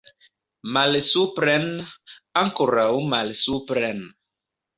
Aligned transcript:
Malsupren, 0.77 1.67
ankoraŭ 2.41 2.87
malsupren! 3.13 4.03